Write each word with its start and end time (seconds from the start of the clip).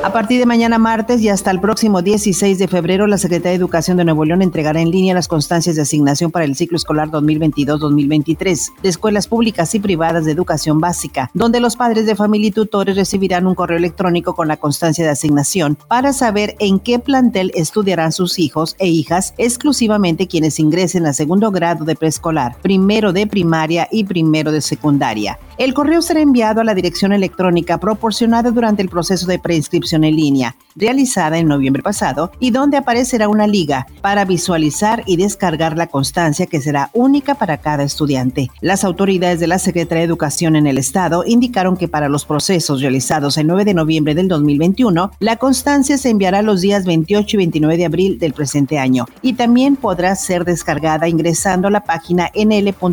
A 0.00 0.12
partir 0.12 0.38
de 0.38 0.46
mañana 0.46 0.78
martes 0.78 1.20
y 1.22 1.28
hasta 1.28 1.50
el 1.50 1.60
próximo 1.60 2.02
16 2.02 2.56
de 2.58 2.68
febrero, 2.68 3.08
la 3.08 3.18
Secretaría 3.18 3.50
de 3.50 3.56
Educación 3.56 3.96
de 3.96 4.04
Nuevo 4.04 4.24
León 4.24 4.42
entregará 4.42 4.80
en 4.80 4.92
línea 4.92 5.12
las 5.12 5.26
constancias 5.26 5.74
de 5.74 5.82
asignación 5.82 6.30
para 6.30 6.44
el 6.44 6.54
ciclo 6.54 6.76
escolar 6.76 7.08
2022-2023 7.08 8.80
de 8.80 8.88
escuelas 8.88 9.26
públicas 9.26 9.74
y 9.74 9.80
privadas 9.80 10.24
de 10.24 10.32
educación 10.32 10.78
básica, 10.78 11.32
donde 11.34 11.58
los 11.58 11.74
padres 11.74 12.06
de 12.06 12.14
familia 12.14 12.48
y 12.48 12.52
tutores 12.52 12.94
recibirán 12.94 13.48
un 13.48 13.56
correo 13.56 13.76
electrónico 13.76 14.36
con 14.36 14.46
la 14.46 14.56
constancia 14.56 15.04
de 15.04 15.10
asignación 15.10 15.76
para 15.88 16.12
saber 16.12 16.54
en 16.60 16.78
qué 16.78 17.00
plantel 17.00 17.50
estudiarán 17.54 18.12
sus 18.12 18.38
hijos 18.38 18.76
e 18.78 18.86
hijas, 18.86 19.34
exclusivamente 19.36 20.28
quienes 20.28 20.60
ingresen 20.60 21.06
a 21.06 21.12
segundo 21.12 21.50
grado 21.50 21.84
de 21.84 21.96
preescolar, 21.96 22.56
primero 22.62 23.12
de 23.12 23.26
primaria 23.26 23.88
y 23.90 24.04
primero 24.04 24.52
de 24.52 24.60
secundaria. 24.60 25.38
El 25.58 25.74
correo 25.74 26.00
será 26.02 26.20
enviado 26.20 26.60
a 26.60 26.64
la 26.64 26.72
dirección 26.72 27.12
electrónica 27.12 27.78
proporcionada 27.78 28.52
durante 28.52 28.80
el 28.80 28.88
proceso 28.88 29.26
de 29.26 29.40
preinscripción 29.40 30.04
en 30.04 30.14
línea, 30.14 30.54
realizada 30.76 31.36
en 31.36 31.48
noviembre 31.48 31.82
pasado, 31.82 32.30
y 32.38 32.52
donde 32.52 32.76
aparecerá 32.76 33.28
una 33.28 33.48
liga 33.48 33.88
para 34.00 34.24
visualizar 34.24 35.02
y 35.04 35.16
descargar 35.16 35.76
la 35.76 35.88
constancia 35.88 36.46
que 36.46 36.60
será 36.60 36.90
única 36.92 37.34
para 37.34 37.56
cada 37.56 37.82
estudiante. 37.82 38.52
Las 38.60 38.84
autoridades 38.84 39.40
de 39.40 39.48
la 39.48 39.58
Secretaría 39.58 40.02
de 40.02 40.06
Educación 40.06 40.54
en 40.54 40.68
el 40.68 40.78
Estado 40.78 41.24
indicaron 41.26 41.76
que 41.76 41.88
para 41.88 42.08
los 42.08 42.24
procesos 42.24 42.80
realizados 42.80 43.36
el 43.36 43.48
9 43.48 43.64
de 43.64 43.74
noviembre 43.74 44.14
del 44.14 44.28
2021, 44.28 45.10
la 45.18 45.38
constancia 45.38 45.98
se 45.98 46.10
enviará 46.10 46.40
los 46.42 46.60
días 46.60 46.84
28 46.84 47.34
y 47.34 47.36
29 47.36 47.76
de 47.76 47.84
abril 47.84 48.20
del 48.20 48.32
presente 48.32 48.78
año 48.78 49.06
y 49.22 49.32
también 49.32 49.74
podrá 49.74 50.14
ser 50.14 50.44
descargada 50.44 51.08
ingresando 51.08 51.66
a 51.66 51.72
la 51.72 51.82
página 51.82 52.30
nl.go.mx 52.32 52.84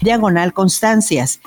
diagonal 0.00 0.54
constancia 0.54 0.93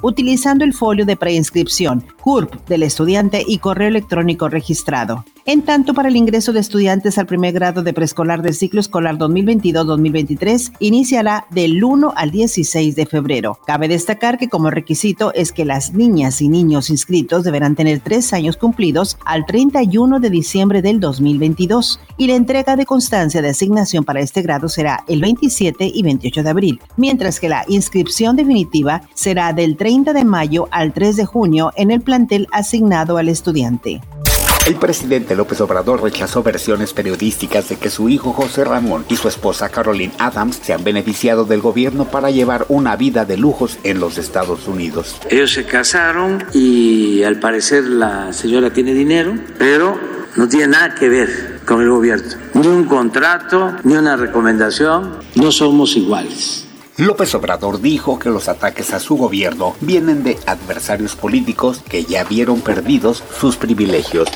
utilizando 0.02 0.66
el 0.66 0.74
folio 0.74 1.06
de 1.06 1.16
preinscripción, 1.16 2.04
CURP 2.22 2.68
del 2.68 2.84
estudiante 2.84 3.44
y 3.46 3.60
correo 3.60 3.88
electrónico 3.88 4.50
registrado. 4.50 5.26
En 5.50 5.62
tanto, 5.62 5.94
para 5.94 6.10
el 6.10 6.18
ingreso 6.18 6.52
de 6.52 6.60
estudiantes 6.60 7.18
al 7.18 7.26
primer 7.26 7.54
grado 7.54 7.82
de 7.82 7.94
preescolar 7.94 8.42
del 8.42 8.54
ciclo 8.54 8.82
escolar 8.82 9.18
2022-2023, 9.18 10.74
iniciará 10.80 11.48
del 11.52 11.82
1 11.82 12.12
al 12.18 12.32
16 12.32 12.98
de 12.98 13.06
febrero. 13.06 13.58
Cabe 13.66 13.88
destacar 13.88 14.38
que 14.38 14.50
como 14.50 14.72
requisito 14.72 15.34
es 15.34 15.54
que 15.54 15.64
las 15.64 15.94
niñas 15.94 16.42
y 16.42 16.50
niños 16.50 16.90
inscritos 16.90 17.46
deberán 17.46 17.78
tener 17.78 18.02
tres 18.02 18.34
años 18.34 18.58
cumplidos 18.58 19.18
al 19.24 19.46
31 19.46 20.20
de 20.20 20.30
diciembre 20.30 20.82
del 20.82 21.00
2022 21.00 22.02
y 22.18 22.28
la 22.28 22.36
entrega 22.36 22.76
de 22.76 22.86
constancia 22.86 23.42
de 23.42 23.48
asignación 23.48 24.04
para 24.04 24.20
este 24.20 24.42
grado 24.42 24.68
será 24.68 25.06
el 25.08 25.22
27 25.22 25.90
y 25.94 26.04
28 26.04 26.44
de 26.44 26.50
abril, 26.50 26.82
mientras 26.98 27.40
que 27.40 27.48
la 27.48 27.64
inscripción 27.70 28.36
definitiva 28.36 29.02
será 29.14 29.54
del 29.54 29.78
30 29.78 30.12
de 30.12 30.26
mayo 30.26 30.68
al 30.72 30.92
3 30.92 31.16
de 31.16 31.26
junio 31.26 31.72
en 31.78 31.92
el 31.92 32.02
plantel 32.02 32.50
asignado 32.52 33.16
al 33.16 33.30
estudiante. 33.30 34.02
El 34.68 34.76
presidente 34.76 35.34
López 35.34 35.62
Obrador 35.62 36.04
rechazó 36.04 36.44
versiones 36.44 36.92
periodísticas 36.92 37.70
de 37.70 37.78
que 37.78 37.90
su 37.90 38.10
hijo 38.10 38.34
José 38.34 38.66
Ramón 38.66 39.06
y 39.08 39.16
su 39.16 39.30
esposa 39.30 39.70
Caroline 39.70 40.12
Adams 40.20 40.60
se 40.62 40.74
han 40.74 40.84
beneficiado 40.84 41.46
del 41.46 41.62
gobierno 41.62 42.04
para 42.04 42.32
llevar 42.32 42.66
una 42.68 42.98
vida 42.98 43.24
de 43.24 43.38
lujos 43.38 43.80
en 43.86 44.02
los 44.02 44.18
Estados 44.18 44.68
Unidos. 44.68 45.22
Ellos 45.30 45.54
se 45.54 45.64
casaron 45.64 46.44
y 46.54 47.24
al 47.24 47.40
parecer 47.40 47.86
la 47.86 48.34
señora 48.34 48.74
tiene 48.74 48.94
dinero, 48.94 49.36
pero 49.58 49.98
no 50.36 50.50
tiene 50.50 50.68
nada 50.68 50.96
que 50.96 51.08
ver 51.08 51.62
con 51.66 51.82
el 51.82 51.90
gobierno. 51.90 52.28
Ni 52.54 52.68
un 52.68 52.84
contrato, 52.84 53.74
ni 53.86 53.96
una 53.96 54.18
recomendación. 54.18 55.20
No 55.36 55.50
somos 55.54 55.96
iguales. 55.96 56.67
López 56.98 57.36
Obrador 57.36 57.80
dijo 57.80 58.18
que 58.18 58.30
los 58.30 58.48
ataques 58.48 58.92
a 58.92 59.00
su 59.00 59.18
gobierno 59.18 59.76
vienen 59.82 60.24
de 60.24 60.40
adversarios 60.48 61.16
políticos 61.16 61.84
que 61.88 62.04
ya 62.04 62.24
vieron 62.24 62.62
perdidos 62.62 63.24
sus 63.40 63.56
privilegios. 63.56 64.28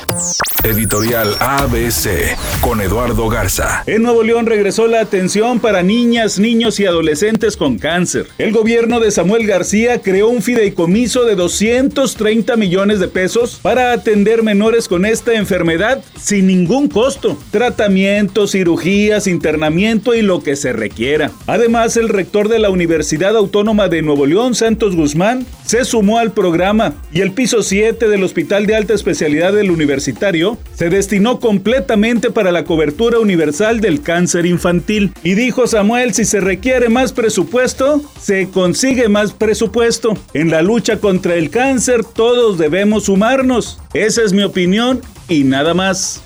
Editorial 0.64 1.34
ABC 1.40 2.36
con 2.60 2.80
Eduardo 2.80 3.28
Garza. 3.28 3.82
En 3.86 4.04
Nuevo 4.04 4.22
León 4.22 4.46
regresó 4.46 4.86
la 4.86 5.00
atención 5.00 5.58
para 5.58 5.82
niñas, 5.82 6.38
niños 6.38 6.78
y 6.78 6.86
adolescentes 6.86 7.56
con 7.56 7.78
cáncer. 7.78 8.28
El 8.38 8.52
gobierno 8.52 9.00
de 9.00 9.10
Samuel 9.10 9.44
García 9.44 10.00
creó 10.00 10.28
un 10.28 10.40
fideicomiso 10.40 11.24
de 11.24 11.34
230 11.34 12.56
millones 12.56 13.00
de 13.00 13.08
pesos 13.08 13.58
para 13.60 13.92
atender 13.92 14.44
menores 14.44 14.86
con 14.86 15.04
esta 15.04 15.34
enfermedad 15.34 16.00
sin 16.16 16.46
ningún 16.46 16.86
costo. 16.86 17.36
Tratamiento, 17.50 18.46
cirugías, 18.46 19.26
internamiento 19.26 20.14
y 20.14 20.22
lo 20.22 20.44
que 20.44 20.54
se 20.54 20.72
requiera. 20.72 21.32
Además, 21.48 21.96
el 21.96 22.08
rector 22.08 22.48
de 22.48 22.60
la 22.60 22.70
Universidad 22.70 23.36
Autónoma 23.36 23.88
de 23.88 24.02
Nuevo 24.02 24.26
León, 24.26 24.54
Santos 24.54 24.94
Guzmán, 24.94 25.44
se 25.64 25.84
sumó 25.84 26.18
al 26.18 26.32
programa 26.32 26.94
y 27.12 27.20
el 27.20 27.32
piso 27.32 27.64
7 27.64 28.08
del 28.08 28.22
Hospital 28.22 28.66
de 28.66 28.76
Alta 28.76 28.94
Especialidad 28.94 29.52
del 29.52 29.72
Universitario 29.72 30.51
se 30.74 30.90
destinó 30.90 31.40
completamente 31.40 32.30
para 32.30 32.52
la 32.52 32.64
cobertura 32.64 33.18
universal 33.18 33.80
del 33.80 34.02
cáncer 34.02 34.46
infantil. 34.46 35.12
Y 35.22 35.34
dijo 35.34 35.66
Samuel, 35.66 36.14
si 36.14 36.24
se 36.24 36.40
requiere 36.40 36.88
más 36.88 37.12
presupuesto, 37.12 38.02
se 38.20 38.48
consigue 38.48 39.08
más 39.08 39.32
presupuesto. 39.32 40.16
En 40.34 40.50
la 40.50 40.62
lucha 40.62 40.98
contra 40.98 41.34
el 41.34 41.50
cáncer 41.50 42.04
todos 42.04 42.58
debemos 42.58 43.04
sumarnos. 43.04 43.78
Esa 43.94 44.22
es 44.22 44.32
mi 44.32 44.42
opinión 44.42 45.00
y 45.28 45.44
nada 45.44 45.74
más. 45.74 46.22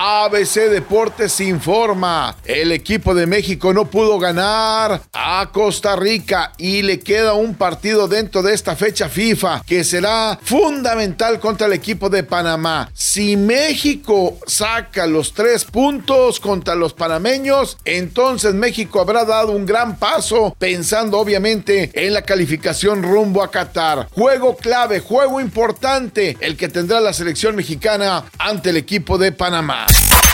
ABC 0.00 0.70
Deportes 0.70 1.40
informa, 1.40 2.36
el 2.44 2.70
equipo 2.70 3.16
de 3.16 3.26
México 3.26 3.74
no 3.74 3.86
pudo 3.86 4.20
ganar 4.20 5.02
a 5.12 5.50
Costa 5.52 5.96
Rica 5.96 6.52
y 6.56 6.82
le 6.82 7.00
queda 7.00 7.32
un 7.32 7.56
partido 7.56 8.06
dentro 8.06 8.44
de 8.44 8.54
esta 8.54 8.76
fecha 8.76 9.08
FIFA 9.08 9.64
que 9.66 9.82
será 9.82 10.38
fundamental 10.40 11.40
contra 11.40 11.66
el 11.66 11.72
equipo 11.72 12.08
de 12.08 12.22
Panamá. 12.22 12.88
Si 12.94 13.36
México 13.36 14.38
saca 14.46 15.08
los 15.08 15.32
tres 15.34 15.64
puntos 15.64 16.38
contra 16.38 16.76
los 16.76 16.94
panameños, 16.94 17.76
entonces 17.84 18.54
México 18.54 19.00
habrá 19.00 19.24
dado 19.24 19.50
un 19.50 19.66
gran 19.66 19.96
paso 19.96 20.54
pensando 20.60 21.18
obviamente 21.18 21.90
en 21.92 22.14
la 22.14 22.22
calificación 22.22 23.02
rumbo 23.02 23.42
a 23.42 23.50
Qatar. 23.50 24.06
Juego 24.12 24.56
clave, 24.56 25.00
juego 25.00 25.40
importante, 25.40 26.36
el 26.38 26.56
que 26.56 26.68
tendrá 26.68 27.00
la 27.00 27.12
selección 27.12 27.56
mexicana 27.56 28.26
ante 28.38 28.70
el 28.70 28.76
equipo 28.76 29.18
de 29.18 29.32
Panamá. 29.32 29.87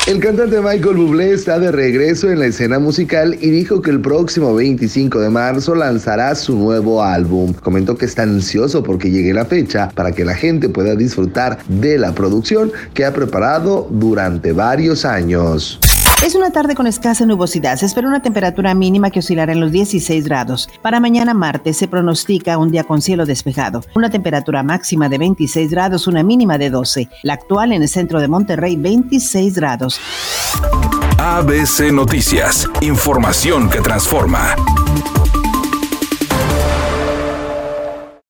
El 0.06 0.20
cantante 0.20 0.60
Michael 0.60 0.97
Bublé 0.97 1.32
está 1.32 1.59
de 1.59 1.72
regreso 1.72 2.31
en 2.31 2.38
la 2.38 2.44
escena 2.44 2.78
musical 2.78 3.38
y 3.41 3.48
dijo 3.48 3.81
que 3.81 3.91
el 3.91 4.03
próximo 4.03 4.54
25 4.54 5.19
de 5.19 5.31
marzo 5.31 5.75
lanzará 5.75 6.34
su 6.34 6.59
nuevo 6.59 7.03
álbum. 7.03 7.54
Comentó 7.54 7.97
que 7.97 8.04
está 8.04 8.25
ansioso 8.25 8.82
porque 8.82 9.10
llegue 9.10 9.32
la 9.32 9.47
fecha 9.47 9.88
para 9.94 10.12
que 10.12 10.26
la 10.26 10.34
gente 10.34 10.69
pueda 10.69 10.94
disfrutar 10.94 11.59
de 11.69 11.97
la 11.97 12.14
producción 12.14 12.70
que 12.93 13.06
ha 13.06 13.14
preparado 13.14 13.88
durante 13.91 14.53
varios 14.53 15.06
años. 15.06 15.81
Es 16.24 16.34
una 16.34 16.50
tarde 16.50 16.74
con 16.74 16.86
escasa 16.86 17.26
nubosidad. 17.26 17.76
Se 17.76 17.84
espera 17.84 18.08
una 18.08 18.22
temperatura 18.22 18.74
mínima 18.74 19.10
que 19.10 19.18
oscilará 19.18 19.52
en 19.52 19.60
los 19.60 19.70
16 19.70 20.24
grados. 20.24 20.70
Para 20.80 20.98
mañana 20.98 21.34
martes 21.34 21.76
se 21.76 21.86
pronostica 21.86 22.56
un 22.56 22.70
día 22.70 22.84
con 22.84 23.02
cielo 23.02 23.26
despejado. 23.26 23.82
Una 23.94 24.08
temperatura 24.08 24.62
máxima 24.62 25.10
de 25.10 25.18
26 25.18 25.70
grados, 25.70 26.06
una 26.06 26.22
mínima 26.22 26.56
de 26.56 26.70
12. 26.70 27.10
La 27.24 27.34
actual 27.34 27.72
en 27.72 27.82
el 27.82 27.90
centro 27.90 28.22
de 28.22 28.28
Monterrey, 28.28 28.74
26 28.76 29.54
grados. 29.54 30.00
ABC 31.18 31.92
Noticias. 31.92 32.70
Información 32.80 33.68
que 33.68 33.82
transforma. 33.82 34.56